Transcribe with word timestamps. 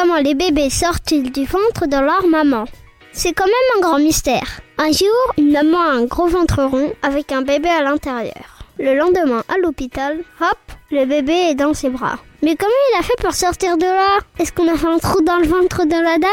Comment 0.00 0.18
les 0.18 0.36
bébés 0.36 0.70
sortent-ils 0.70 1.32
du 1.32 1.44
ventre 1.44 1.88
de 1.88 1.96
leur 1.96 2.24
maman 2.28 2.66
C'est 3.12 3.32
quand 3.32 3.46
même 3.46 3.78
un 3.78 3.80
grand 3.80 3.98
mystère. 3.98 4.60
Un 4.78 4.92
jour, 4.92 5.34
une 5.36 5.50
maman 5.50 5.80
a 5.80 5.90
un 5.90 6.04
gros 6.04 6.28
ventre 6.28 6.62
rond 6.62 6.92
avec 7.02 7.32
un 7.32 7.42
bébé 7.42 7.68
à 7.68 7.82
l'intérieur. 7.82 8.62
Le 8.78 8.94
lendemain, 8.94 9.42
à 9.52 9.58
l'hôpital, 9.58 10.18
hop, 10.40 10.58
le 10.92 11.04
bébé 11.04 11.32
est 11.32 11.56
dans 11.56 11.74
ses 11.74 11.88
bras. 11.88 12.20
Mais 12.42 12.54
comment 12.54 12.70
il 12.92 13.00
a 13.00 13.02
fait 13.02 13.20
pour 13.20 13.34
sortir 13.34 13.76
de 13.76 13.86
là? 13.86 14.20
Est-ce 14.38 14.52
qu'on 14.52 14.72
a 14.72 14.76
fait 14.76 14.86
un 14.86 14.98
trou 14.98 15.20
dans 15.22 15.38
le 15.38 15.48
ventre 15.48 15.84
de 15.84 16.00
la 16.00 16.18
dame? 16.18 16.30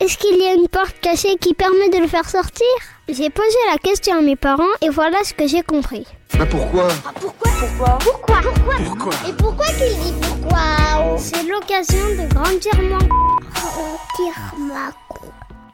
Est-ce 0.00 0.18
qu'il 0.18 0.36
y 0.36 0.48
a 0.48 0.54
une 0.54 0.66
porte 0.66 0.98
cachée 1.00 1.36
qui 1.36 1.54
permet 1.54 1.90
de 1.90 1.98
le 1.98 2.08
faire 2.08 2.28
sortir? 2.28 2.66
J'ai 3.08 3.30
posé 3.30 3.56
la 3.70 3.78
question 3.78 4.18
à 4.18 4.22
mes 4.22 4.34
parents 4.34 4.64
et 4.82 4.88
voilà 4.88 5.22
ce 5.22 5.34
que 5.34 5.46
j'ai 5.46 5.62
compris. 5.62 6.04
Bah 6.38 6.46
pourquoi 6.50 6.88
Ah, 7.06 7.12
pourquoi 7.20 7.50
Pourquoi 7.60 7.98
Pourquoi 8.00 8.40
Pourquoi 8.42 8.74
Pourquoi 8.84 9.12
Et 9.28 9.32
pourquoi 9.32 9.66
qu'il 9.66 9.96
dit 10.00 10.14
pourquoi 10.20 11.16
C'est 11.18 11.42
l'occasion 11.44 12.06
de 12.18 12.34
grandir 12.34 12.72
mon... 12.82 12.98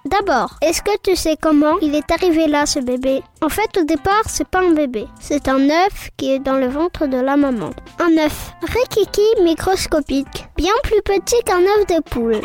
D'abord, 0.04 0.56
est-ce 0.62 0.82
que 0.82 0.96
tu 1.02 1.14
sais 1.14 1.36
comment 1.40 1.78
il 1.80 1.94
est 1.94 2.10
arrivé 2.10 2.46
là, 2.46 2.66
ce 2.66 2.80
bébé? 2.80 3.22
En 3.42 3.48
fait, 3.48 3.76
au 3.78 3.84
départ, 3.84 4.22
c'est 4.26 4.48
pas 4.48 4.60
un 4.60 4.72
bébé. 4.72 5.06
C'est 5.20 5.46
un 5.48 5.68
œuf 5.70 6.10
qui 6.16 6.32
est 6.32 6.38
dans 6.38 6.56
le 6.56 6.68
ventre 6.68 7.06
de 7.06 7.18
la 7.18 7.36
maman. 7.36 7.70
Un 7.98 8.16
œuf 8.24 8.52
rikiki 8.62 9.22
microscopique, 9.42 10.46
bien 10.56 10.72
plus 10.82 11.00
petit 11.02 11.40
qu'un 11.44 11.60
œuf 11.60 11.86
de 11.86 12.00
poule. 12.02 12.40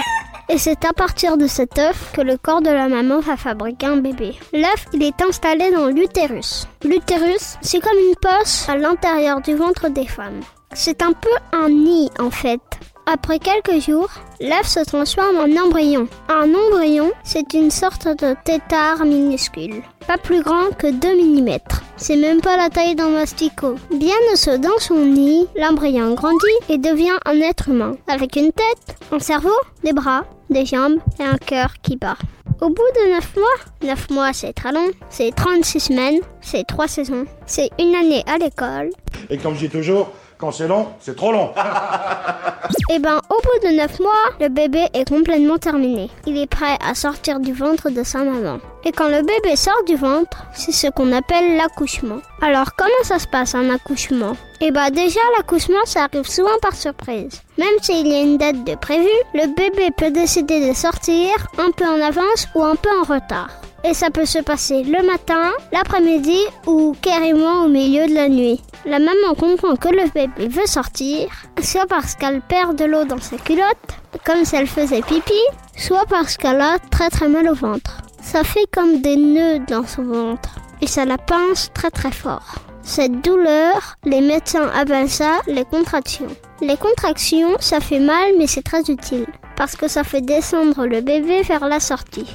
Et 0.48 0.58
c'est 0.58 0.86
à 0.86 0.94
partir 0.94 1.38
de 1.38 1.48
cet 1.48 1.80
œuf 1.80 2.12
que 2.14 2.22
le 2.22 2.38
corps 2.38 2.62
de 2.62 2.70
la 2.70 2.88
maman 2.88 3.20
va 3.20 3.36
fabriquer 3.36 3.88
un 3.88 3.98
bébé. 3.98 4.36
L'œuf, 4.54 4.86
il 4.94 5.04
est 5.04 5.22
installé 5.22 5.72
dans 5.72 5.88
l'utérus. 5.88 6.68
L'utérus, 6.84 7.58
c'est 7.62 7.80
comme 7.80 7.98
une 7.98 8.16
poche 8.16 8.70
à 8.70 8.78
l'intérieur 8.78 9.42
du 9.42 9.56
ventre 9.56 9.90
des 9.90 10.06
femmes. 10.06 10.42
C'est 10.74 11.02
un 11.02 11.14
peu 11.14 11.30
un 11.52 11.70
nid 11.70 12.12
en 12.20 12.30
fait. 12.30 12.62
Après 13.08 13.38
quelques 13.38 13.82
jours, 13.86 14.10
l'œuf 14.42 14.68
se 14.68 14.84
transforme 14.84 15.38
en 15.38 15.64
embryon. 15.64 16.08
Un 16.28 16.52
embryon, 16.54 17.12
c'est 17.24 17.54
une 17.54 17.70
sorte 17.70 18.08
de 18.08 18.36
tétard 18.44 19.06
minuscule, 19.06 19.84
pas 20.08 20.18
plus 20.18 20.42
grand 20.42 20.72
que 20.76 20.92
2 20.92 21.16
mm. 21.16 21.58
C'est 21.98 22.18
même 22.18 22.42
pas 22.42 22.58
la 22.58 22.70
taille 22.70 22.96
d'un 22.96 23.10
masticot. 23.10 23.76
Bien 23.92 24.16
au 24.34 24.58
dans 24.58 24.80
son 24.80 25.06
nid, 25.06 25.48
l'embryon 25.56 26.16
grandit 26.16 26.38
et 26.68 26.80
devient 26.80 27.18
un 27.26 27.40
être 27.42 27.70
humain, 27.70 27.96
avec 28.08 28.36
une 28.36 28.52
tête, 28.52 28.98
un 29.12 29.20
cerveau, 29.20 29.56
des 29.84 29.94
bras, 29.94 30.24
des 30.50 30.66
jambes 30.66 31.00
et 31.20 31.24
un 31.24 31.38
cœur 31.38 31.74
qui 31.82 31.98
bat. 31.98 32.18
Au 32.62 32.70
bout 32.70 32.76
de 32.96 33.12
9 33.14 33.36
mois, 33.36 33.46
9 33.84 34.10
mois 34.12 34.34
c'est 34.34 34.54
très 34.54 34.72
long, 34.72 34.88
c'est 35.10 35.34
36 35.36 35.80
semaines, 35.80 36.20
c'est 36.42 36.66
3 36.66 36.88
saisons, 36.88 37.26
c'est 37.46 37.70
une 37.80 37.96
année 37.96 38.24
à 38.28 38.38
l'école, 38.38 38.92
Et 39.30 39.38
comme 39.38 39.56
je 39.56 39.60
dis 39.62 39.70
toujours, 39.70 40.10
quand 40.38 40.52
c'est 40.52 40.68
long, 40.68 40.88
c'est 41.00 41.16
trop 41.16 41.32
long. 41.32 41.52
Et 42.90 43.00
ben, 43.00 43.20
au 43.30 43.36
bout 43.36 43.68
de 43.68 43.76
9 43.76 44.00
mois, 44.00 44.12
le 44.40 44.50
bébé 44.50 44.86
est 44.94 45.08
complètement 45.08 45.58
terminé. 45.58 46.10
Il 46.26 46.38
est 46.38 46.48
prêt 46.48 46.78
à 46.86 46.94
sortir 46.94 47.40
du 47.40 47.54
ventre 47.54 47.90
de 47.90 48.04
sa 48.04 48.24
maman. 48.24 48.60
Et 48.88 48.92
quand 48.92 49.08
le 49.08 49.24
bébé 49.24 49.56
sort 49.56 49.84
du 49.88 49.96
ventre, 49.96 50.46
c'est 50.54 50.72
ce 50.72 50.86
qu'on 50.92 51.12
appelle 51.12 51.58
l'accouchement. 51.58 52.20
Alors, 52.40 52.76
comment 52.78 53.04
ça 53.04 53.18
se 53.18 53.28
passe 53.28 53.56
un 53.56 53.72
accouchement? 53.72 54.38
Et 54.62 54.70
ben, 54.70 54.92
déjà, 54.92 55.20
l'accouchement, 55.36 55.84
ça 55.86 56.04
arrive 56.04 56.30
souvent 56.30 56.58
par 56.62 56.76
surprise. 56.76 57.42
Même 57.58 57.80
s'il 57.82 58.06
y 58.06 58.14
a 58.14 58.22
une 58.22 58.38
date 58.38 58.64
de 58.64 58.76
prévue, 58.76 59.08
le 59.34 59.48
bébé 59.48 59.90
peut 59.98 60.12
décider 60.12 60.70
de 60.70 60.76
sortir 60.76 61.32
un 61.58 61.72
peu 61.72 61.86
en 61.86 62.00
avance 62.00 62.48
ou 62.54 62.64
un 62.64 62.76
peu 62.76 62.90
en 63.02 63.04
retard. 63.04 63.50
Et 63.84 63.96
ça 63.96 64.12
peut 64.12 64.26
se 64.26 64.40
passer 64.40 64.84
le 64.84 65.04
matin, 65.04 65.52
l'après-midi 65.72 66.40
ou 66.68 66.96
carrément 67.02 67.64
au 67.64 67.68
milieu 67.68 68.06
de 68.06 68.14
la 68.14 68.30
nuit. 68.30 68.62
La 68.86 69.00
maman 69.00 69.34
comprend 69.36 69.76
que 69.76 69.90
le 69.90 70.10
bébé 70.14 70.48
veut 70.48 70.68
sortir, 70.68 71.30
soit 71.60 71.88
parce 71.88 72.14
qu'elle 72.14 72.42
perd 72.42 72.76
de 72.76 72.86
l'eau 72.86 73.06
dans 73.06 73.22
sa 73.22 73.38
culotte, 73.38 73.98
comme 74.24 74.46
si 74.46 74.56
elle 74.56 74.68
faisait 74.68 75.02
pipi, 75.02 75.34
soit 75.76 76.06
parce 76.08 76.38
qu'elle 76.38 76.62
a 76.62 76.78
très 76.92 77.10
très 77.10 77.28
mal 77.28 77.50
au 77.50 77.56
ventre. 77.56 78.05
Ça 78.36 78.44
fait 78.44 78.68
comme 78.70 79.00
des 79.00 79.16
nœuds 79.16 79.60
dans 79.60 79.88
son 79.88 80.04
ventre 80.04 80.56
et 80.82 80.88
ça 80.88 81.06
la 81.06 81.18
pince 81.18 81.72
très 81.74 81.90
très 81.90 82.12
fort. 82.12 82.56
Cette 82.84 83.22
douleur, 83.22 83.96
les 84.04 84.20
médecins 84.20 84.70
appellent 84.76 85.10
ça 85.10 85.40
les 85.48 85.64
contractions. 85.64 86.28
Les 86.60 86.76
contractions, 86.76 87.56
ça 87.62 87.80
fait 87.80 88.02
mal 88.02 88.34
mais 88.38 88.46
c'est 88.46 88.62
très 88.62 88.82
utile 88.82 89.26
parce 89.56 89.78
que 89.78 89.88
ça 89.88 90.04
fait 90.04 90.20
descendre 90.20 90.86
le 90.86 91.00
bébé 91.00 91.44
vers 91.44 91.66
la 91.70 91.80
sortie. 91.80 92.28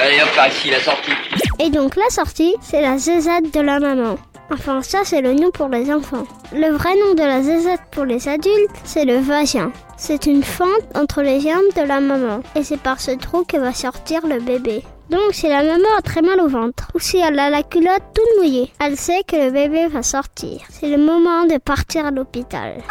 Allez 0.00 0.22
hop, 0.22 0.28
par 0.36 0.46
ici, 0.46 0.70
la 0.70 0.78
sortie. 0.78 1.10
Et 1.58 1.70
donc 1.70 1.96
la 1.96 2.08
sortie, 2.08 2.54
c'est 2.62 2.80
la 2.80 2.96
zézette 2.96 3.52
de 3.52 3.60
la 3.60 3.80
maman. 3.80 4.14
Enfin, 4.52 4.80
ça 4.80 5.00
c'est 5.02 5.22
le 5.22 5.32
nom 5.32 5.50
pour 5.50 5.66
les 5.66 5.92
enfants. 5.92 6.28
Le 6.52 6.68
vrai 6.68 6.94
nom 7.04 7.14
de 7.14 7.26
la 7.26 7.42
zézette 7.42 7.82
pour 7.90 8.04
les 8.04 8.28
adultes, 8.28 8.76
c'est 8.84 9.04
le 9.04 9.18
vagin. 9.18 9.72
C'est 9.96 10.26
une 10.26 10.44
fente 10.44 10.86
entre 10.94 11.20
les 11.20 11.40
jambes 11.40 11.74
de 11.74 11.82
la 11.82 11.98
maman. 11.98 12.42
Et 12.54 12.62
c'est 12.62 12.80
par 12.80 13.00
ce 13.00 13.10
trou 13.10 13.42
que 13.42 13.56
va 13.56 13.72
sortir 13.72 14.24
le 14.24 14.38
bébé. 14.38 14.84
Donc 15.10 15.32
si 15.32 15.48
la 15.48 15.62
maman 15.62 15.88
a 15.96 16.02
très 16.02 16.20
mal 16.20 16.40
au 16.40 16.48
ventre, 16.48 16.88
ou 16.94 16.98
si 16.98 17.16
elle 17.16 17.38
a 17.38 17.48
la 17.48 17.62
culotte 17.62 18.02
toute 18.14 18.38
mouillée, 18.38 18.70
elle 18.78 18.96
sait 18.96 19.22
que 19.26 19.36
le 19.36 19.50
bébé 19.50 19.88
va 19.88 20.02
sortir. 20.02 20.60
C'est 20.68 20.88
le 20.88 20.98
moment 20.98 21.44
de 21.44 21.56
partir 21.58 22.04
à 22.06 22.10
l'hôpital. 22.10 22.82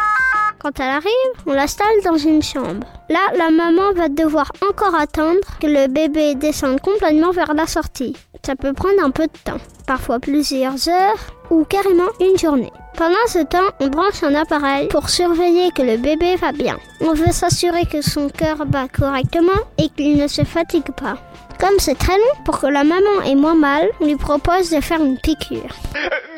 Quand 0.60 0.80
elle 0.80 0.88
arrive, 0.88 1.44
on 1.46 1.52
l'installe 1.52 2.02
dans 2.04 2.16
une 2.16 2.42
chambre. 2.42 2.84
Là, 3.08 3.20
la 3.36 3.50
maman 3.50 3.92
va 3.94 4.08
devoir 4.08 4.50
encore 4.68 4.96
attendre 4.96 5.38
que 5.60 5.68
le 5.68 5.86
bébé 5.86 6.34
descende 6.34 6.80
complètement 6.80 7.30
vers 7.30 7.54
la 7.54 7.68
sortie. 7.68 8.16
Ça 8.44 8.56
peut 8.56 8.72
prendre 8.72 9.04
un 9.04 9.10
peu 9.10 9.28
de 9.28 9.38
temps, 9.44 9.60
parfois 9.86 10.18
plusieurs 10.18 10.88
heures 10.88 11.18
ou 11.50 11.64
carrément 11.64 12.08
une 12.20 12.36
journée. 12.36 12.72
Pendant 12.98 13.14
ce 13.28 13.38
temps, 13.44 13.70
on 13.78 13.86
branche 13.86 14.24
un 14.24 14.34
appareil 14.34 14.88
pour 14.88 15.08
surveiller 15.08 15.70
que 15.70 15.82
le 15.82 15.98
bébé 15.98 16.34
va 16.34 16.50
bien. 16.50 16.80
On 17.00 17.14
veut 17.14 17.30
s'assurer 17.30 17.86
que 17.86 18.02
son 18.02 18.28
cœur 18.28 18.66
bat 18.66 18.88
correctement 18.88 19.62
et 19.78 19.88
qu'il 19.88 20.16
ne 20.16 20.26
se 20.26 20.42
fatigue 20.42 20.90
pas. 21.00 21.16
Comme 21.60 21.78
c'est 21.78 21.96
très 21.96 22.18
long, 22.18 22.42
pour 22.44 22.58
que 22.58 22.66
la 22.66 22.82
maman 22.82 23.22
ait 23.24 23.36
moins 23.36 23.54
mal, 23.54 23.88
on 24.00 24.06
lui 24.06 24.16
propose 24.16 24.70
de 24.70 24.80
faire 24.80 25.00
une 25.00 25.16
piqûre. 25.16 25.76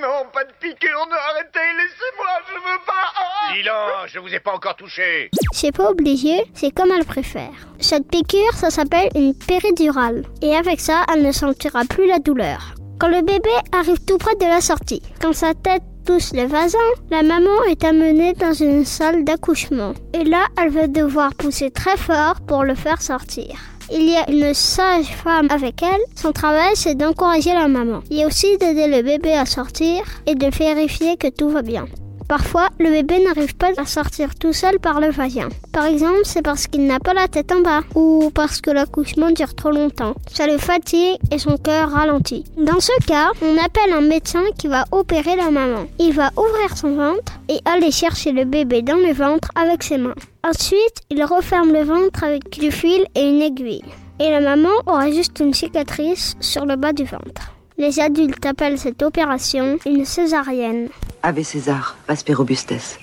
Non, 0.03 0.27
pas 0.35 0.45
de 0.45 0.53
piqûre, 0.61 1.07
non, 1.09 1.17
arrêtez, 1.31 1.59
laissez-moi, 1.79 2.27
je 2.49 2.55
veux 2.55 2.85
pas. 2.87 3.13
Ah 3.17 3.55
Silence, 3.55 4.11
je 4.13 4.19
vous 4.19 4.35
ai 4.35 4.41
pas 4.41 4.55
encore 4.55 4.77
touché. 4.77 5.31
C'est 5.53 5.73
pas 5.73 5.91
obligé, 5.91 6.45
c'est 6.53 6.71
comme 6.73 6.93
elle 6.93 7.07
préfère. 7.07 7.53
Cette 7.79 8.07
piqûre, 8.11 8.53
ça 8.53 8.69
s'appelle 8.69 9.09
une 9.15 9.35
péridurale. 9.35 10.25
Et 10.43 10.55
avec 10.55 10.79
ça, 10.81 11.05
elle 11.11 11.23
ne 11.23 11.33
sentira 11.33 11.85
plus 11.89 12.07
la 12.07 12.19
douleur. 12.19 12.75
Quand 12.99 13.09
le 13.09 13.23
bébé 13.23 13.51
arrive 13.73 14.05
tout 14.07 14.19
près 14.19 14.35
de 14.35 14.45
la 14.45 14.61
sortie, 14.61 15.01
quand 15.23 15.33
sa 15.33 15.55
tête 15.55 15.83
touche 16.05 16.33
le 16.33 16.47
vagin, 16.47 16.79
la 17.11 17.23
maman 17.23 17.65
est 17.69 17.85
amenée 17.85 18.33
dans 18.35 18.53
une 18.53 18.85
salle 18.85 19.25
d'accouchement. 19.25 19.95
Et 20.15 20.25
là, 20.25 20.47
elle 20.61 20.71
va 20.71 20.87
devoir 20.87 21.35
pousser 21.35 21.71
très 21.71 21.97
fort 21.97 22.41
pour 22.47 22.65
le 22.65 22.75
faire 22.75 23.03
sortir. 23.03 23.57
Il 23.93 24.09
y 24.09 24.17
a 24.17 24.31
une 24.31 24.55
sage-femme 24.55 25.49
avec 25.51 25.83
elle. 25.83 26.01
Son 26.15 26.33
travail, 26.33 26.73
c'est 26.75 26.95
d'encourager 26.95 27.53
la 27.53 27.67
maman. 27.67 28.03
Il 28.11 28.19
y 28.19 28.23
a 28.23 28.27
aussi 28.27 28.57
d'aider 28.59 28.87
le 28.87 29.03
bébé 29.03 29.33
à 29.33 29.47
sortir 29.47 30.03
et 30.27 30.35
de 30.35 30.47
vérifier 30.47 31.17
que 31.17 31.29
tout 31.29 31.49
va 31.49 31.63
bien. 31.63 31.87
Parfois, 32.31 32.69
le 32.79 32.91
bébé 32.91 33.19
n'arrive 33.25 33.57
pas 33.57 33.73
à 33.77 33.85
sortir 33.85 34.37
tout 34.37 34.53
seul 34.53 34.79
par 34.79 35.01
le 35.01 35.11
vagin. 35.11 35.49
Par 35.73 35.87
exemple, 35.87 36.21
c'est 36.23 36.43
parce 36.43 36.69
qu'il 36.69 36.87
n'a 36.87 37.01
pas 37.01 37.13
la 37.13 37.27
tête 37.27 37.51
en 37.51 37.61
bas 37.61 37.81
ou 37.97 38.31
parce 38.33 38.61
que 38.61 38.71
l'accouchement 38.71 39.33
dure 39.33 39.57
trop 39.57 39.73
longtemps. 39.73 40.15
Ça 40.33 40.47
le 40.47 40.57
fatigue 40.57 41.19
et 41.33 41.41
son 41.41 41.57
cœur 41.57 41.91
ralentit. 41.91 42.45
Dans 42.57 42.79
ce 42.79 42.93
cas, 43.05 43.31
on 43.43 43.59
appelle 43.59 43.93
un 43.93 44.03
médecin 44.03 44.45
qui 44.57 44.69
va 44.69 44.85
opérer 44.93 45.35
la 45.35 45.51
maman. 45.51 45.87
Il 45.99 46.13
va 46.13 46.31
ouvrir 46.37 46.77
son 46.77 46.95
ventre 46.95 47.33
et 47.49 47.59
aller 47.65 47.91
chercher 47.91 48.31
le 48.31 48.45
bébé 48.45 48.83
dans 48.83 48.95
le 48.95 49.13
ventre 49.13 49.49
avec 49.57 49.83
ses 49.83 49.99
mains. 49.99 50.15
Ensuite, 50.49 51.03
il 51.11 51.25
referme 51.25 51.73
le 51.73 51.83
ventre 51.83 52.23
avec 52.23 52.49
du 52.61 52.71
fil 52.71 53.07
et 53.17 53.29
une 53.29 53.43
aiguille. 53.43 53.83
Et 54.21 54.31
la 54.31 54.39
maman 54.39 54.71
aura 54.87 55.11
juste 55.11 55.41
une 55.41 55.53
cicatrice 55.53 56.37
sur 56.39 56.65
le 56.65 56.77
bas 56.77 56.93
du 56.93 57.03
ventre. 57.03 57.51
Les 57.81 57.99
adultes 57.99 58.45
appellent 58.45 58.79
cette 58.79 59.03
opération 59.03 59.79
une 59.87 60.05
césarienne. 60.05 60.91
Ave 61.23 61.43
César, 61.43 61.97
Vasper 62.07 62.35
Robustes. 62.35 62.99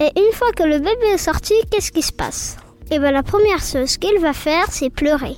Et 0.00 0.10
une 0.18 0.32
fois 0.32 0.50
que 0.50 0.64
le 0.64 0.80
bébé 0.80 1.12
est 1.14 1.16
sorti, 1.16 1.54
qu'est-ce 1.70 1.92
qui 1.92 2.02
se 2.02 2.12
passe? 2.12 2.56
Eh 2.90 2.98
bien, 2.98 3.12
la 3.12 3.22
première 3.22 3.60
chose 3.60 3.98
qu'il 3.98 4.18
va 4.18 4.32
faire, 4.32 4.66
c'est 4.68 4.90
pleurer. 4.90 5.36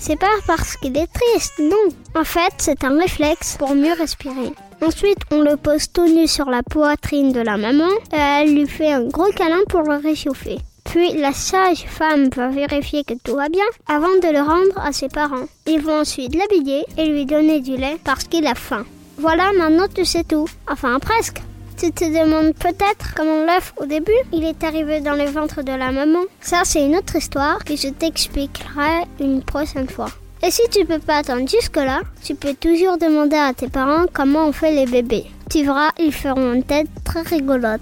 C'est 0.00 0.18
pas 0.18 0.34
parce 0.48 0.76
qu'il 0.78 0.98
est 0.98 1.06
triste, 1.06 1.60
non. 1.60 2.20
En 2.20 2.24
fait, 2.24 2.54
c'est 2.58 2.82
un 2.82 2.98
réflexe 2.98 3.56
pour 3.56 3.76
mieux 3.76 3.92
respirer. 3.92 4.50
Ensuite, 4.84 5.20
on 5.30 5.42
le 5.42 5.56
pose 5.56 5.92
tout 5.92 6.12
nu 6.12 6.26
sur 6.26 6.50
la 6.50 6.64
poitrine 6.64 7.30
de 7.30 7.40
la 7.40 7.56
maman 7.56 7.90
et 8.12 8.16
elle 8.16 8.52
lui 8.52 8.66
fait 8.66 8.92
un 8.92 9.04
gros 9.04 9.30
câlin 9.30 9.62
pour 9.68 9.82
le 9.82 9.98
réchauffer. 9.98 10.58
Puis 10.84 11.14
la 11.14 11.32
sage-femme 11.32 12.28
va 12.28 12.48
vérifier 12.48 13.04
que 13.04 13.14
tout 13.14 13.36
va 13.36 13.48
bien 13.48 13.64
avant 13.88 14.14
de 14.22 14.32
le 14.32 14.40
rendre 14.40 14.78
à 14.78 14.92
ses 14.92 15.08
parents. 15.08 15.46
Ils 15.66 15.80
vont 15.80 16.00
ensuite 16.00 16.34
l'habiller 16.34 16.84
et 16.96 17.06
lui 17.06 17.26
donner 17.26 17.60
du 17.60 17.76
lait 17.76 17.98
parce 18.04 18.24
qu'il 18.24 18.46
a 18.46 18.54
faim. 18.54 18.84
Voilà, 19.18 19.52
maintenant 19.58 19.86
tu 19.92 20.04
sais 20.04 20.24
tout. 20.24 20.46
Enfin, 20.70 20.98
presque. 20.98 21.40
Tu 21.76 21.90
te 21.90 22.04
demandes 22.04 22.54
peut-être 22.54 23.14
comment 23.16 23.44
l'œuf 23.44 23.74
au 23.78 23.86
début, 23.86 24.12
il 24.32 24.44
est 24.44 24.62
arrivé 24.62 25.00
dans 25.00 25.14
le 25.14 25.24
ventre 25.24 25.62
de 25.62 25.72
la 25.72 25.90
maman. 25.90 26.20
Ça, 26.40 26.62
c'est 26.64 26.86
une 26.86 26.94
autre 26.94 27.16
histoire 27.16 27.64
que 27.64 27.74
je 27.74 27.88
t'expliquerai 27.88 29.02
une 29.18 29.42
prochaine 29.42 29.88
fois. 29.88 30.08
Et 30.46 30.50
si 30.50 30.62
tu 30.70 30.84
peux 30.84 30.98
pas 31.00 31.16
attendre 31.16 31.48
jusque-là, 31.48 32.02
tu 32.22 32.34
peux 32.34 32.54
toujours 32.54 32.98
demander 32.98 33.36
à 33.36 33.54
tes 33.54 33.68
parents 33.68 34.04
comment 34.12 34.46
on 34.46 34.52
fait 34.52 34.72
les 34.72 34.86
bébés. 34.86 35.24
Tu 35.50 35.64
verras, 35.64 35.90
ils 35.98 36.12
feront 36.12 36.52
une 36.52 36.62
tête 36.62 36.88
très 37.02 37.22
rigolote. 37.22 37.80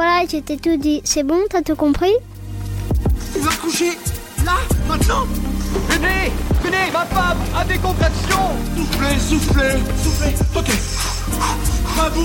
Voilà, 0.00 0.22
je 0.30 0.36
t'ai 0.36 0.56
tout 0.56 0.76
dit. 0.76 1.00
C'est 1.02 1.24
bon, 1.24 1.40
t'as 1.50 1.60
tout 1.60 1.74
compris? 1.74 2.12
Il 3.34 3.42
va 3.42 3.50
coucher 3.56 3.98
Là 4.44 4.52
Maintenant 4.86 5.26
Venez 5.88 6.30
Venez, 6.62 6.92
ma 6.92 7.04
femme 7.04 7.38
a 7.56 7.64
des 7.64 7.78
contractions 7.78 8.52
Soufflez, 8.76 9.18
soufflez, 9.18 9.78
soufflez 10.00 10.34
Ok 10.54 10.70
Babou 11.96 12.20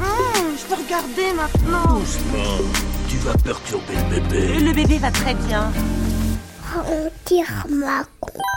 Hum, 0.00 0.46
je 0.58 0.64
peux 0.74 0.82
regarder 0.82 1.32
maintenant 1.36 2.00
Doucement, 2.00 2.58
tu 3.08 3.16
vas 3.18 3.34
perturber 3.34 3.94
le 4.10 4.20
bébé. 4.20 4.58
Le 4.58 4.72
bébé 4.72 4.98
va 4.98 5.12
très 5.12 5.34
bien. 5.34 5.70
On 6.74 7.08
tire 7.24 7.64
ma 7.68 8.02
coupe. 8.18 8.51